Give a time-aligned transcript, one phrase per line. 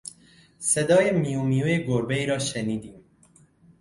[0.59, 3.03] صدای میومیوی گربهای را شنیدیم.